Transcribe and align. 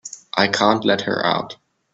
I 0.35 0.47
can't 0.47 0.83
let 0.83 1.01
her 1.01 1.23
out. 1.23 1.57